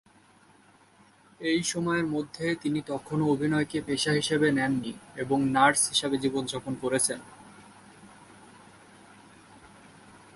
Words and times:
এই 1.41 1.61
সময়ের 1.63 2.07
মধ্যে, 2.07 2.45
তিনি 2.55 2.79
তখনও 2.87 3.25
অভিনয়কে 3.25 3.79
পেশা 3.81 4.11
হিসাবে 4.11 4.47
নেননি 4.51 4.93
এবং 5.15 5.37
নার্স 5.51 5.81
হিসাবে 5.89 6.15
জীবনযাপন 6.17 6.73
করেছেন। 6.81 7.19